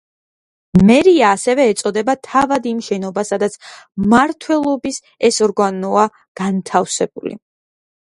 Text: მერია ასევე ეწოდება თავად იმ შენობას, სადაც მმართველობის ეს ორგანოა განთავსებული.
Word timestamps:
მერია 0.87 1.27
ასევე 1.35 1.67
ეწოდება 1.73 2.15
თავად 2.29 2.65
იმ 2.73 2.81
შენობას, 2.89 3.31
სადაც 3.35 3.59
მმართველობის 4.07 5.01
ეს 5.33 5.41
ორგანოა 5.51 6.11
განთავსებული. 6.45 7.43